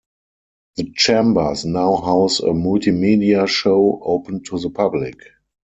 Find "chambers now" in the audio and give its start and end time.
0.95-1.95